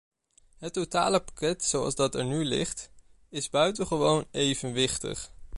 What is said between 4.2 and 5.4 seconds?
evenwichtig.